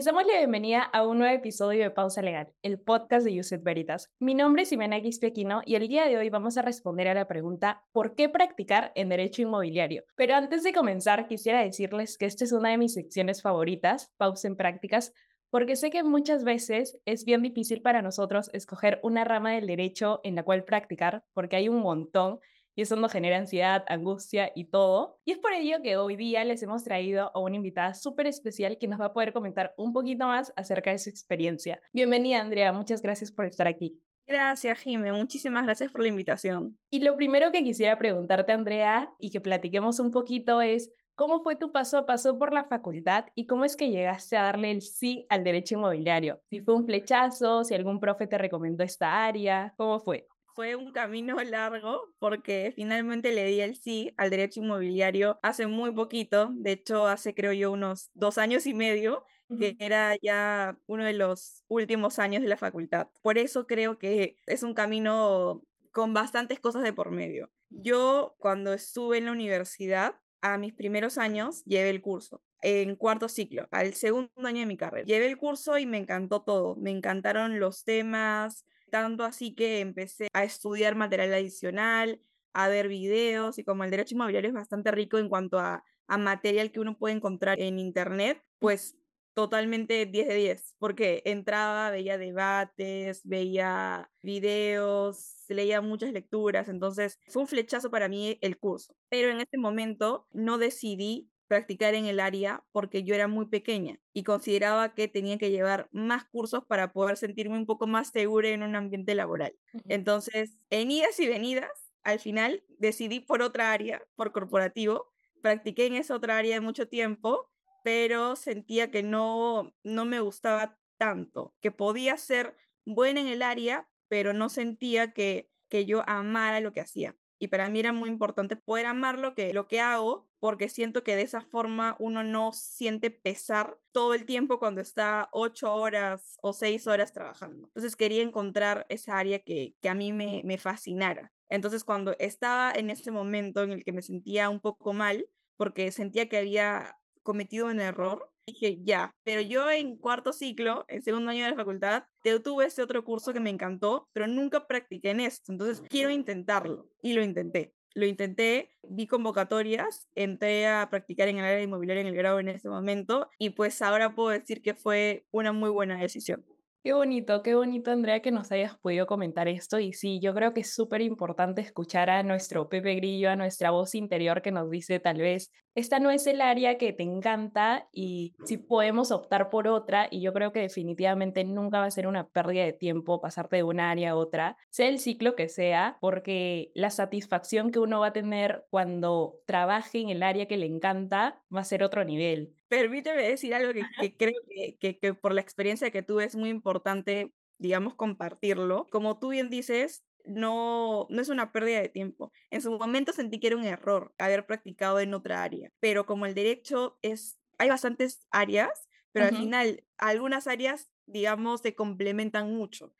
[0.00, 3.62] Les damos la bienvenida a un nuevo episodio de Pausa Legal, el podcast de Yuset
[3.62, 4.10] Veritas.
[4.18, 7.28] Mi nombre es Ximena Quispequino y el día de hoy vamos a responder a la
[7.28, 10.04] pregunta ¿por qué practicar en derecho inmobiliario?
[10.16, 14.48] Pero antes de comenzar, quisiera decirles que esta es una de mis secciones favoritas, Pausa
[14.48, 15.12] en Prácticas,
[15.50, 20.20] porque sé que muchas veces es bien difícil para nosotros escoger una rama del derecho
[20.24, 22.40] en la cual practicar, porque hay un montón
[22.74, 25.18] y eso nos genera ansiedad, angustia y todo.
[25.24, 28.78] Y es por ello que hoy día les hemos traído a una invitada súper especial
[28.78, 31.80] que nos va a poder comentar un poquito más acerca de su experiencia.
[31.92, 34.00] Bienvenida, Andrea, muchas gracias por estar aquí.
[34.30, 35.12] Gracias, Jimé.
[35.12, 36.78] Muchísimas gracias por la invitación.
[36.88, 41.56] Y lo primero que quisiera preguntarte, Andrea, y que platiquemos un poquito es, ¿cómo fue
[41.56, 44.82] tu paso a paso por la facultad y cómo es que llegaste a darle el
[44.82, 46.40] sí al derecho inmobiliario?
[46.48, 50.28] Si fue un flechazo, si algún profe te recomendó esta área, ¿cómo fue?
[50.54, 55.92] Fue un camino largo porque finalmente le di el sí al derecho inmobiliario hace muy
[55.92, 59.24] poquito, de hecho hace creo yo unos dos años y medio,
[59.58, 63.08] que era ya uno de los últimos años de la facultad.
[63.20, 67.50] Por eso creo que es un camino con bastantes cosas de por medio.
[67.68, 73.28] Yo cuando estuve en la universidad, a mis primeros años, llevé el curso en cuarto
[73.28, 75.06] ciclo, al segundo año de mi carrera.
[75.06, 76.76] Llevé el curso y me encantó todo.
[76.76, 82.20] Me encantaron los temas, tanto así que empecé a estudiar material adicional,
[82.52, 85.84] a ver videos y como el derecho inmobiliario es bastante rico en cuanto a,
[86.18, 88.96] material que uno puede encontrar en internet, pues
[89.32, 97.42] totalmente 10 de 10, porque entraba, veía debates, veía videos, leía muchas lecturas, entonces fue
[97.42, 98.92] un flechazo para mí el curso.
[99.08, 103.98] Pero en ese momento no decidí practicar en el área porque yo era muy pequeña
[104.12, 108.50] y consideraba que tenía que llevar más cursos para poder sentirme un poco más segura
[108.50, 109.56] en un ambiente laboral.
[109.88, 115.08] Entonces, en idas y venidas, al final decidí por otra área, por corporativo.
[115.42, 117.50] Practiqué en esa otra área de mucho tiempo,
[117.82, 122.54] pero sentía que no, no me gustaba tanto, que podía ser
[122.84, 127.48] buena en el área, pero no sentía que, que yo amara lo que hacía y
[127.48, 131.16] para mí era muy importante poder amar lo que, lo que hago porque siento que
[131.16, 136.52] de esa forma uno no siente pesar todo el tiempo cuando está ocho horas o
[136.52, 137.68] seis horas trabajando.
[137.68, 141.32] Entonces quería encontrar esa área que, que a mí me, me fascinara.
[141.48, 145.26] Entonces cuando estaba en ese momento en el que me sentía un poco mal
[145.56, 146.98] porque sentía que había
[147.30, 151.56] cometido un error, dije, ya, pero yo en cuarto ciclo, en segundo año de la
[151.56, 152.02] facultad,
[152.42, 156.90] tuve ese otro curso que me encantó, pero nunca practiqué en esto, entonces quiero intentarlo
[157.02, 157.72] y lo intenté.
[157.94, 162.48] Lo intenté, vi convocatorias, entré a practicar en el área inmobiliaria en el grado en
[162.48, 166.44] ese momento y pues ahora puedo decir que fue una muy buena decisión.
[166.82, 169.78] Qué bonito, qué bonito, Andrea, que nos hayas podido comentar esto.
[169.78, 173.70] Y sí, yo creo que es súper importante escuchar a nuestro Pepe Grillo, a nuestra
[173.70, 177.86] voz interior que nos dice tal vez, esta no es el área que te encanta
[177.92, 180.08] y si podemos optar por otra.
[180.10, 183.62] Y yo creo que definitivamente nunca va a ser una pérdida de tiempo pasarte de
[183.62, 188.06] una área a otra, sea el ciclo que sea, porque la satisfacción que uno va
[188.06, 192.54] a tener cuando trabaje en el área que le encanta va a ser otro nivel
[192.70, 194.40] permíteme decir algo que, creo
[194.78, 198.86] que, que, por la experiencia que tuve es muy importante, digamos, compartirlo.
[198.90, 202.32] Como tú bien dices, no, no es una pérdida de tiempo.
[202.50, 206.26] En su momento sentí que era un error haber practicado en otra área, pero como
[206.26, 212.94] el derecho es, hay bastantes áreas, pero al final algunas áreas, digamos, se complementan mucho.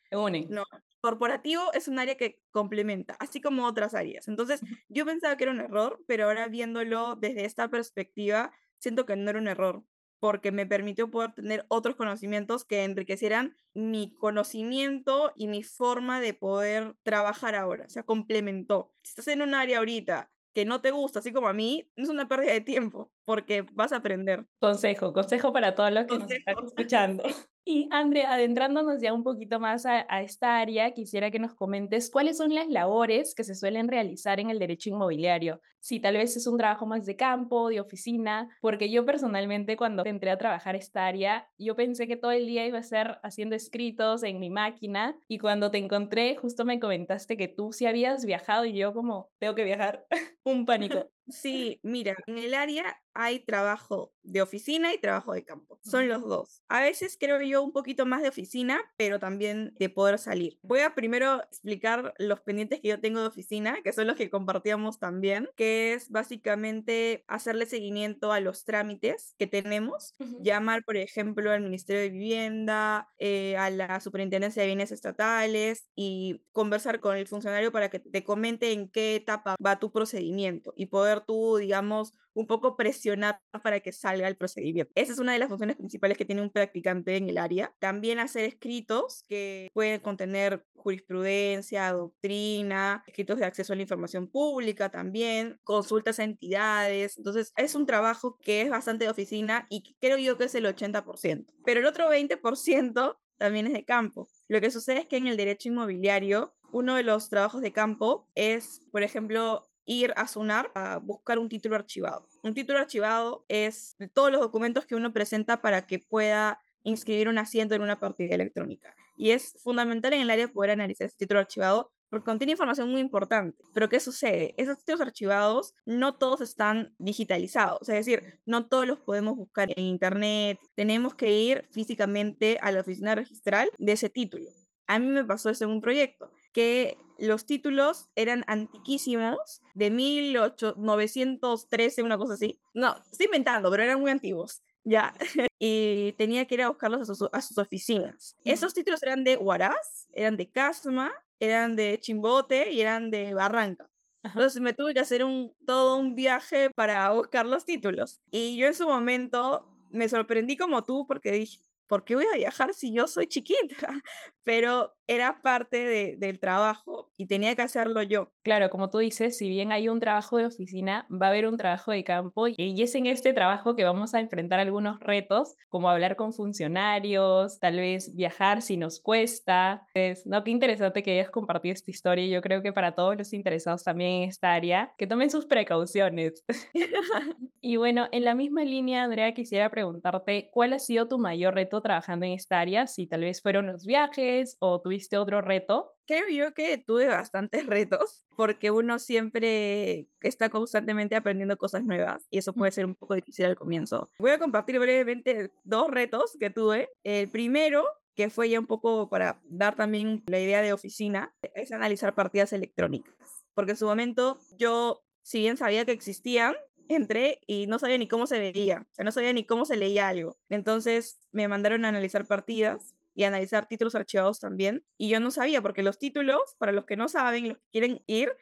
[0.51, 0.65] No,
[1.01, 4.27] corporativo es un área que complementa, así como otras áreas.
[4.27, 9.17] Entonces, yo pensaba que era un error, pero ahora viéndolo desde esta perspectiva, siento que
[9.17, 9.85] no era un error,
[10.21, 16.35] porque me permitió poder tener otros conocimientos que enriquecieran mi conocimiento y mi forma de
[16.35, 17.87] poder trabajar ahora.
[17.87, 18.93] O sea, complementó.
[19.03, 22.05] Si estás en un área ahorita que no te gusta, así como a mí, no
[22.05, 24.47] es una pérdida de tiempo, porque vas a aprender.
[24.59, 27.25] Consejo, consejo para todos los que nos están escuchando.
[27.73, 32.37] Y André, adentrándonos ya un poquito más a, esta área, quisiera que nos comentes cuáles
[32.37, 35.61] son las labores que se suelen realizar en el derecho inmobiliario.
[35.79, 40.05] Si tal vez es un trabajo más de campo, de oficina, porque yo personalmente cuando
[40.05, 43.55] entré a trabajar esta área, yo pensé que todo el día iba a ser haciendo
[43.55, 48.25] escritos en mi máquina y cuando te encontré justo me comentaste que tú sí habías
[48.25, 50.07] viajado y yo como, tengo que viajar,
[50.43, 51.09] un pánico.
[51.31, 55.79] Sí, mira, en el área hay trabajo de oficina y trabajo de campo.
[55.83, 56.63] Son los dos.
[56.69, 60.59] A veces creo yo un poquito más de oficina, pero también de poder salir.
[60.63, 64.31] Voy a primero explicar los pendientes que yo tengo de oficina, que son los que
[64.31, 71.51] compartíamos también, que es básicamente hacerle seguimiento a los trámites que tenemos, llamar, por ejemplo,
[71.51, 77.27] al Ministerio de Vivienda, eh, a la Superintendencia de Bienes Estatales y conversar con el
[77.27, 82.15] funcionario para que te comente en qué etapa va tu procedimiento y poder tú, digamos,
[82.35, 84.93] un poco presionar para que salga el procedimiento.
[84.95, 87.75] Esa es una de las funciones principales que tiene un practicante en el área.
[87.79, 94.91] También hacer escritos que pueden contener jurisprudencia, doctrina, escritos de acceso a la información pública
[94.91, 97.19] también, consultas a entidades.
[97.19, 100.67] Entonces, es un trabajo que es bastante de oficina y creo yo que es el
[100.67, 101.47] 80%.
[101.65, 104.29] Pero el otro 20% también es de campo.
[104.49, 108.29] Lo que sucede es que en el derecho inmobiliario, uno de los trabajos de campo
[108.35, 112.25] es, por ejemplo, ir a SUNAR a buscar un título archivado.
[112.45, 117.39] Un título archivado es todos los documentos que uno presenta para que pueda inscribir un
[117.39, 118.95] asiento en una partida electrónica.
[119.17, 123.01] Y es fundamental en el área poder analizar ese título archivado porque contiene información muy
[123.01, 123.65] importante.
[123.75, 124.55] Pero ¿qué sucede?
[124.57, 129.85] Esos títulos archivados no todos están digitalizados, es decir, no todos los podemos buscar en
[129.85, 130.59] Internet.
[130.77, 134.51] Tenemos que ir físicamente a la oficina registral de ese título.
[134.87, 142.03] A mí me pasó eso en un proyecto, que los títulos eran antiquísimos, de 1813,
[142.03, 142.61] una cosa así.
[142.75, 144.63] No, estoy inventando, pero eran muy antiguos.
[144.83, 145.15] Ya,
[145.59, 148.37] y tenía que ir a buscarlos a sus, a sus oficinas.
[148.45, 153.91] Esos títulos eran de Huaraz, eran de Casma, eran de Chimbote y eran de Barranca.
[154.23, 158.21] Entonces me tuve que hacer un, todo un viaje para buscar los títulos.
[158.31, 162.37] Y yo en su momento me sorprendí como tú porque dije, ¿por qué voy a
[162.37, 163.59] viajar si yo soy chiquita?
[164.45, 168.31] Pero era parte del trabajo y tenía que hacerlo yo.
[168.45, 171.57] Claro, como tú dices, si bien hay un trabajo de oficina, va a haber un
[171.57, 175.91] trabajo de campo y es en este trabajo que vamos a enfrentar algunos retos, como
[175.91, 179.85] hablar con funcionarios, tal vez viajar si nos cuesta.
[179.95, 183.33] Es, no, qué interesante que hayas compartido esta historia yo creo que para todos los
[183.33, 186.45] interesados también en esta área, que tomen sus precauciones.
[187.61, 191.81] y bueno, en la misma línea, Andrea, quisiera preguntarte, ¿cuál ha sido tu mayor reto
[191.81, 192.87] trabajando en esta área?
[192.87, 195.95] Si tal vez fueron los viajes o tuviste otro reto?
[196.07, 202.39] Creo yo que tuve bastantes retos porque uno siempre está constantemente aprendiendo cosas nuevas y
[202.39, 204.11] eso puede ser un poco difícil al comienzo.
[204.19, 206.91] Voy a compartir brevemente dos retos que tuve.
[207.03, 211.73] El primero que fue ya un poco para dar también la idea de oficina, es
[211.73, 213.15] analizar partidas electrónicas.
[213.55, 216.55] Porque en su momento yo, si bien sabía que existían,
[216.89, 219.77] entré y no sabía ni cómo se veía, o sea, no sabía ni cómo se
[219.77, 220.37] leía algo.
[220.49, 224.85] Entonces me mandaron a analizar partidas y analizar títulos archivados también.
[224.97, 228.03] Y yo no sabía, porque los títulos, para los que no saben, los que quieren
[228.07, 228.33] ir,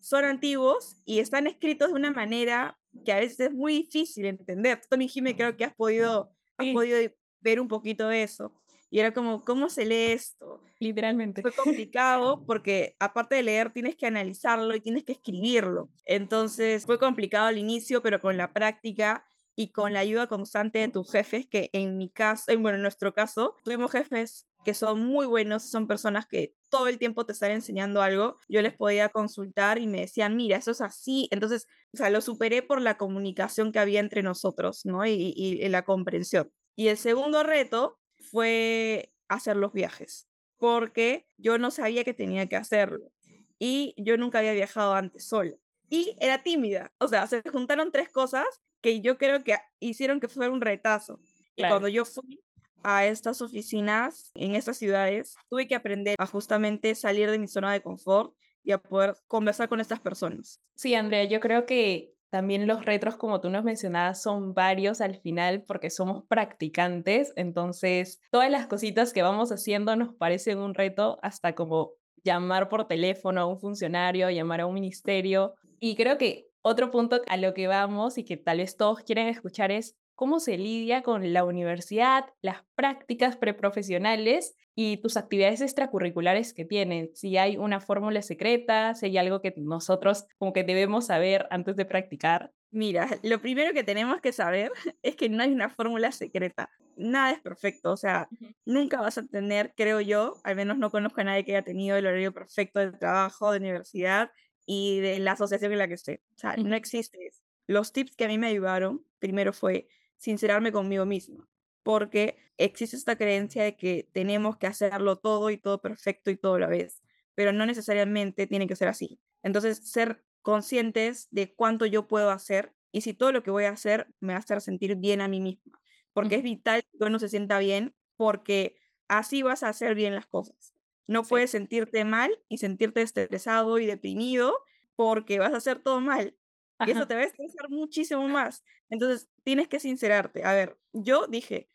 [0.00, 4.80] son antiguos y están escritos de una manera que a veces es muy difícil entender.
[4.80, 6.98] Tú también, Jimmy, creo que has podido, has podido
[7.40, 8.52] ver un poquito de eso.
[8.90, 10.62] Y era como, ¿cómo se lee esto?
[10.78, 11.42] Literalmente.
[11.42, 15.90] Fue complicado porque aparte de leer tienes que analizarlo y tienes que escribirlo.
[16.04, 19.26] Entonces fue complicado al inicio, pero con la práctica
[19.56, 23.14] y con la ayuda constante de tus jefes, que en mi caso, bueno, en nuestro
[23.14, 27.52] caso, tuvimos jefes que son muy buenos, son personas que todo el tiempo te están
[27.52, 31.28] enseñando algo, yo les podía consultar y me decían, mira, eso es así.
[31.30, 35.06] Entonces, o sea, lo superé por la comunicación que había entre nosotros, ¿no?
[35.06, 36.52] Y, y la comprensión.
[36.74, 38.00] Y el segundo reto
[38.30, 40.28] fue hacer los viajes,
[40.58, 43.12] porque yo no sabía que tenía que hacerlo.
[43.58, 45.56] Y yo nunca había viajado antes sola.
[45.88, 46.92] Y era tímida.
[46.98, 48.46] O sea, se juntaron tres cosas
[48.80, 51.20] que yo creo que hicieron que fuera un retazo.
[51.54, 52.42] Y cuando yo fui
[52.82, 57.72] a estas oficinas en estas ciudades, tuve que aprender a justamente salir de mi zona
[57.72, 60.60] de confort y a poder conversar con estas personas.
[60.74, 65.16] Sí, Andrea, yo creo que también los retros, como tú nos mencionabas, son varios al
[65.16, 71.18] final porque somos practicantes, entonces todas las cositas que vamos haciendo nos parecen un reto,
[71.22, 71.92] hasta como
[72.24, 75.54] llamar por teléfono a un funcionario, llamar a un ministerio.
[75.88, 79.28] Y creo que otro punto a lo que vamos y que tal vez todos quieren
[79.28, 86.54] escuchar es cómo se lidia con la universidad, las prácticas preprofesionales y tus actividades extracurriculares
[86.54, 87.10] que tienen.
[87.14, 91.76] Si hay una fórmula secreta, si hay algo que nosotros como que debemos saber antes
[91.76, 92.50] de practicar.
[92.72, 94.72] Mira, lo primero que tenemos que saber
[95.04, 96.68] es que no hay una fórmula secreta.
[96.96, 98.26] Nada es perfecto, o sea,
[98.64, 101.96] nunca vas a tener, creo yo, al menos no conozco a nadie que haya tenido
[101.96, 104.30] el horario perfecto de trabajo, de universidad,
[104.66, 106.16] y de la asociación en la que estoy.
[106.34, 107.42] O sea, no existe eso.
[107.66, 111.48] Los tips que a mí me ayudaron, primero fue sincerarme conmigo misma,
[111.82, 116.54] porque existe esta creencia de que tenemos que hacerlo todo y todo perfecto y todo
[116.54, 117.02] a la vez,
[117.34, 119.20] pero no necesariamente tiene que ser así.
[119.42, 123.70] Entonces, ser conscientes de cuánto yo puedo hacer y si todo lo que voy a
[123.70, 125.78] hacer me va a hacer sentir bien a mí misma,
[126.12, 128.76] porque es vital que uno se sienta bien, porque
[129.08, 130.75] así vas a hacer bien las cosas.
[131.06, 134.58] No puedes sentirte mal y sentirte estresado y deprimido
[134.96, 136.36] porque vas a hacer todo mal.
[136.82, 138.64] Y eso te va a estresar muchísimo más.
[138.90, 140.44] Entonces, tienes que sincerarte.
[140.44, 141.68] A ver, yo dije,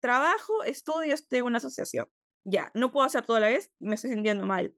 [0.00, 2.08] trabajo, estudio, estoy en una asociación.
[2.44, 4.74] Ya, no puedo hacer todo a la vez, me estoy sintiendo mal.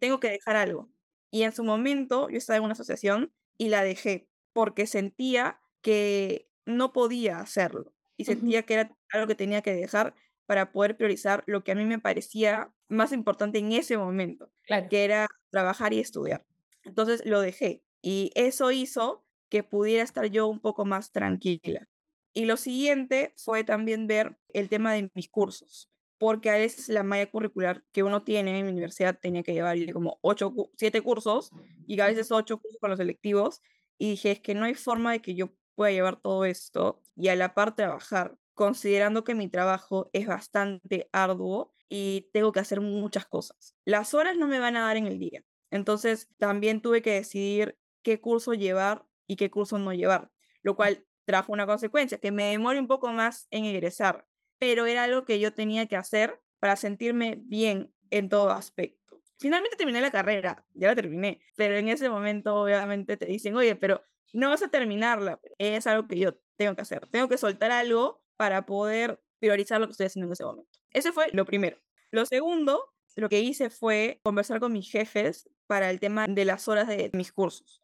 [0.00, 0.92] Tengo que dejar algo.
[1.30, 4.28] Y en su momento yo estaba en una asociación y la dejé.
[4.52, 10.14] porque sentía que no podía hacerlo y sentía que era algo que tenía que dejar
[10.46, 14.50] para poder priorizar lo que a mí me parecía más importante en ese momento,
[14.88, 16.44] que era trabajar y estudiar.
[16.84, 21.88] Entonces lo dejé y eso hizo que pudiera estar yo un poco más tranquila.
[22.32, 27.02] Y lo siguiente fue también ver el tema de mis cursos, porque a veces la
[27.02, 31.50] malla curricular que uno tiene en la universidad tenía que llevar como ocho, siete cursos
[31.86, 33.62] y a veces ocho cursos con los selectivos.
[33.98, 37.28] Y dije, es que no hay forma de que yo pueda llevar todo esto y
[37.28, 42.80] a la par trabajar considerando que mi trabajo es bastante arduo y tengo que hacer
[42.80, 43.76] muchas cosas.
[43.84, 45.44] Las horas no me van a dar en el día.
[45.70, 50.30] Entonces, también tuve que decidir qué curso llevar y qué curso no llevar,
[50.62, 54.26] lo cual trajo una consecuencia, que me demore un poco más en egresar,
[54.58, 59.20] pero era algo que yo tenía que hacer para sentirme bien en todo aspecto.
[59.38, 63.74] Finalmente terminé la carrera, ya la terminé, pero en ese momento obviamente te dicen, oye,
[63.74, 67.72] pero no vas a terminarla, es algo que yo tengo que hacer, tengo que soltar
[67.72, 70.78] algo para poder priorizar lo que estoy haciendo en ese momento.
[70.92, 71.78] Ese fue lo primero.
[72.10, 76.68] Lo segundo, lo que hice fue conversar con mis jefes para el tema de las
[76.68, 77.82] horas de mis cursos.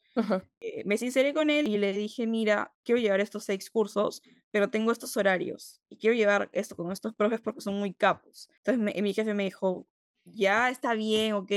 [0.60, 4.70] Eh, me sinceré con él y le dije, mira, quiero llevar estos seis cursos, pero
[4.70, 8.48] tengo estos horarios y quiero llevar esto con estos profes porque son muy capos.
[8.64, 9.86] Entonces mi jefe me dijo,
[10.26, 11.50] ya está bien, ok,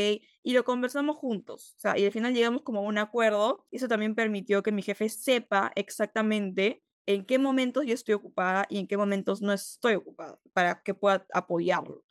[0.43, 1.73] y lo conversamos juntos.
[1.77, 4.71] O sea, y al final llegamos como a un acuerdo y eso también permitió que
[4.71, 9.51] mi jefe sepa exactamente en qué momentos yo estoy ocupada y en qué momentos no
[9.51, 12.05] estoy ocupada para que pueda apoyarlo.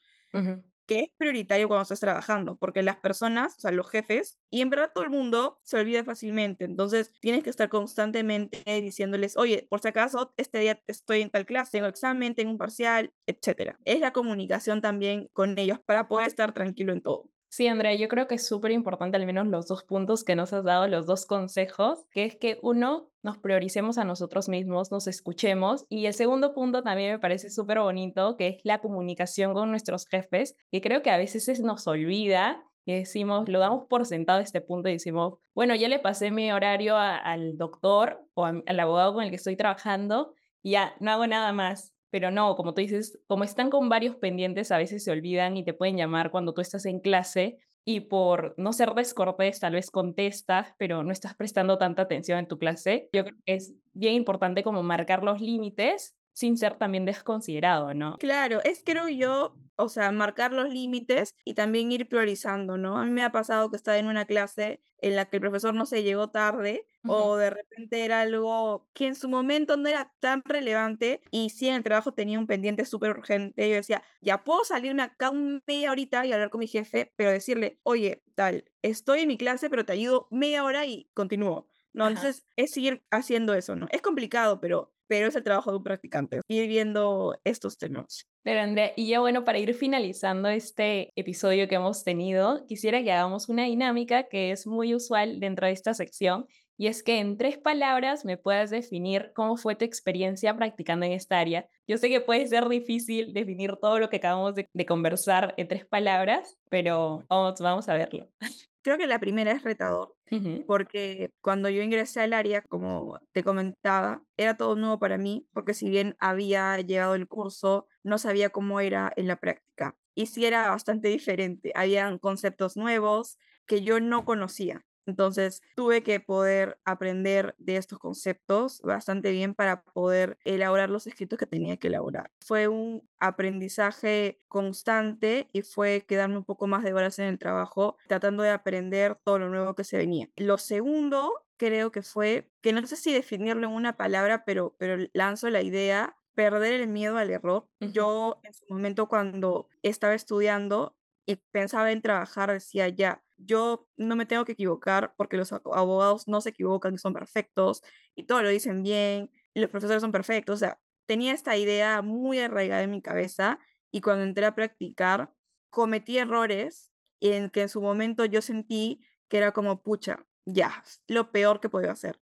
[0.87, 4.71] Que es prioritario cuando estás trabajando, porque las personas, o sea, los jefes, y en
[4.71, 6.65] verdad todo el mundo se olvida fácilmente.
[6.65, 11.47] Entonces tienes que estar constantemente diciéndoles, oye, por si acaso, este día estoy en tal
[11.47, 13.77] clase, tengo examen, tengo un parcial, etc.
[13.85, 17.31] Es la comunicación también con ellos para poder estar tranquilo en todo.
[17.51, 20.53] Sí, Andrea, yo creo que es súper importante al menos los dos puntos que nos
[20.53, 25.07] has dado, los dos consejos, que es que uno, nos prioricemos a nosotros mismos, nos
[25.07, 25.87] escuchemos.
[25.89, 30.07] Y el segundo punto también me parece súper bonito, que es la comunicación con nuestros
[30.07, 34.61] jefes, que creo que a veces nos olvida y decimos, lo damos por sentado este
[34.61, 39.25] punto y decimos, bueno, ya le pasé mi horario al doctor o al abogado con
[39.25, 41.93] el que estoy trabajando y ya no hago nada más.
[42.11, 45.65] Pero no, como tú dices, como están con varios pendientes, a veces se olvidan y
[45.65, 49.91] te pueden llamar cuando tú estás en clase y por no ser descortés, tal vez
[49.91, 53.09] contestas, pero no estás prestando tanta atención en tu clase.
[53.13, 58.19] Yo creo que es bien importante como marcar los límites sin ser también desconsiderado, ¿no?
[58.19, 62.99] Claro, es creo yo, o sea, marcar los límites y también ir priorizando, ¿no?
[62.99, 65.73] A mí me ha pasado que estaba en una clase en la que el profesor
[65.73, 70.13] no se llegó tarde o de repente era algo que en su momento no era
[70.19, 73.69] tan relevante y sí en el trabajo tenía un pendiente súper urgente.
[73.69, 77.31] Yo decía, ya puedo salirme acá un media horita y hablar con mi jefe, pero
[77.31, 81.69] decirle, oye, tal, estoy en mi clase, pero te ayudo media hora y continúo.
[81.93, 83.87] No, entonces es seguir haciendo eso, ¿no?
[83.91, 88.29] Es complicado, pero pero es el trabajo de un practicante, ir viendo estos temas.
[88.43, 93.13] Pero Andrea, y ya bueno, para ir finalizando este episodio que hemos tenido, quisiera que
[93.13, 96.47] hagamos una dinámica que es muy usual dentro de esta sección,
[96.81, 101.13] y es que en tres palabras me puedas definir cómo fue tu experiencia practicando en
[101.13, 101.69] esta área.
[101.89, 105.85] Yo sé que puede ser difícil definir todo lo que acabamos de, conversar en tres
[105.85, 108.29] palabras, pero vamos, vamos a verlo.
[108.89, 110.17] Creo que la primera es retador,
[110.65, 115.75] porque cuando yo ingresé al área, como te comentaba, era todo nuevo para mí, porque
[115.75, 119.99] si bien había llegado el curso, no sabía cómo era en la práctica.
[120.15, 124.87] Y sí era bastante diferente, habían conceptos nuevos que yo no conocía.
[125.09, 131.39] Entonces tuve que poder aprender de estos conceptos bastante bien para poder elaborar los escritos
[131.39, 132.31] que tenía que elaborar.
[132.45, 137.97] Fue un aprendizaje constante y fue quedarme un poco más de horas en el trabajo
[138.07, 140.29] tratando de aprender todo lo nuevo que se venía.
[140.37, 145.09] Lo segundo creo que fue, que no sé si definirlo en una palabra, pero, pero
[145.15, 147.67] lanzo la idea, perder el miedo al error.
[147.81, 150.95] Yo en su momento cuando estaba estudiando
[151.27, 156.29] y pensaba en trabajar, decía ya, yo no me tengo que equivocar porque los abogados
[156.29, 157.83] no se equivocan son perfectos
[158.15, 160.55] y todo lo dicen bien y los profesores son perfectos.
[160.55, 163.59] O sea, tenía esta idea muy arraigada en mi cabeza
[163.91, 165.33] y cuando entré a practicar
[165.71, 171.31] cometí errores en que en su momento yo sentí que era como, pucha, ya, lo
[171.31, 172.21] peor que podía hacer.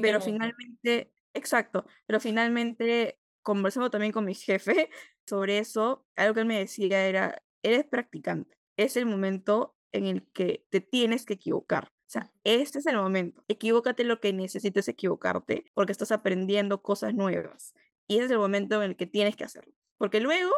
[0.00, 4.90] pero finalmente, exacto, pero finalmente conversando también con mi jefe
[5.26, 8.56] sobre eso, algo que él me decía era, eres practicante.
[8.76, 11.92] Es el momento en el que te tienes que equivocar.
[12.06, 13.42] O sea, este es el momento.
[13.48, 17.74] Equivócate lo que necesites equivocarte porque estás aprendiendo cosas nuevas.
[18.06, 19.72] Y ese es el momento en el que tienes que hacerlo.
[19.96, 20.52] Porque luego,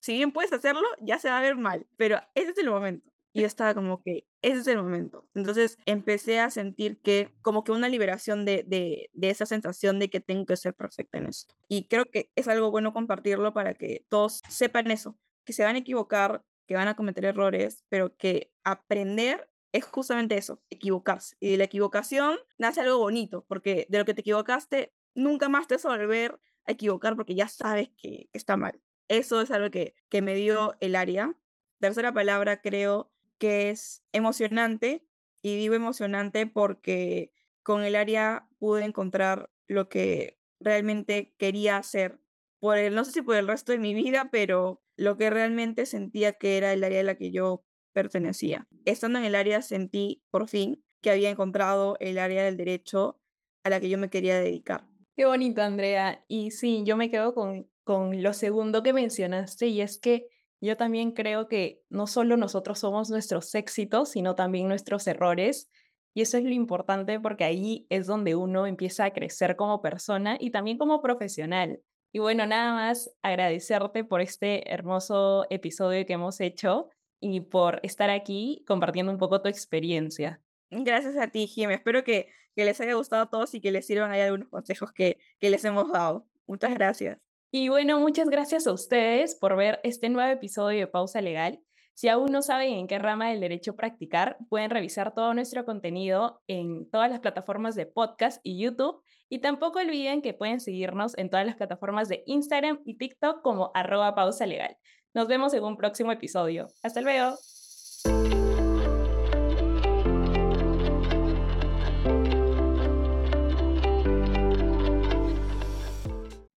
[0.00, 1.86] si bien puedes hacerlo, ya se va a ver mal.
[1.96, 3.10] Pero ese es el momento.
[3.32, 5.28] Y yo estaba como que ese es el momento.
[5.34, 10.10] Entonces empecé a sentir que como que una liberación de, de, de esa sensación de
[10.10, 11.54] que tengo que ser perfecta en esto.
[11.68, 15.76] Y creo que es algo bueno compartirlo para que todos sepan eso, que se van
[15.76, 21.34] a equivocar, que van a cometer errores, pero que aprender es justamente eso, equivocarse.
[21.40, 25.66] Y de la equivocación nace algo bonito, porque de lo que te equivocaste, nunca más
[25.66, 28.80] te vas a volver a equivocar porque ya sabes que, está mal.
[29.08, 31.34] Eso es algo que, que me dio el área.
[31.80, 35.04] Tercera palabra, creo que es emocionante.
[35.42, 37.32] Y digo emocionante porque
[37.64, 42.20] con el área pude encontrar lo que realmente quería hacer.
[42.60, 45.86] Por el, no sé si por el resto de mi vida, pero lo que realmente
[45.86, 48.68] sentía que era el área de la que yo pertenecía.
[48.84, 53.18] Estando en el área sentí por fin que había encontrado el área del derecho
[53.64, 54.86] a la que yo me quería dedicar.
[55.16, 56.24] Qué bonito, Andrea.
[56.28, 60.28] Y sí, yo me quedo con, con lo segundo que mencionaste y es que
[60.60, 65.70] yo también creo que no solo nosotros somos nuestros éxitos, sino también nuestros errores.
[66.12, 70.36] Y eso es lo importante porque ahí es donde uno empieza a crecer como persona
[70.38, 71.80] y también como profesional.
[72.12, 76.88] Y bueno, nada más agradecerte por este hermoso episodio que hemos hecho
[77.20, 80.40] y por estar aquí compartiendo un poco tu experiencia.
[80.70, 81.70] Gracias a ti, Jim.
[81.70, 84.92] Espero que, que les haya gustado a todos y que les sirvan ahí algunos consejos
[84.92, 86.26] que, que les hemos dado.
[86.46, 87.18] Muchas gracias.
[87.52, 91.60] Y bueno, muchas gracias a ustedes por ver este nuevo episodio de Pausa Legal.
[91.94, 96.40] Si aún no saben en qué rama del derecho practicar, pueden revisar todo nuestro contenido
[96.46, 99.02] en todas las plataformas de podcast y YouTube.
[99.30, 103.70] Y tampoco olviden que pueden seguirnos en todas las plataformas de Instagram y TikTok como
[103.74, 104.76] arroba pausa legal.
[105.14, 106.66] Nos vemos en un próximo episodio.
[106.82, 107.36] Hasta luego.